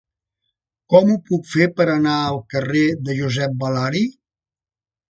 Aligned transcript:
Com 0.93 1.11
ho 1.11 1.17
puc 1.27 1.45
fer 1.51 1.67
per 1.81 1.87
anar 1.99 2.17
al 2.23 2.43
carrer 2.55 2.85
de 3.07 3.21
Josep 3.21 3.57
Balari? 3.63 4.07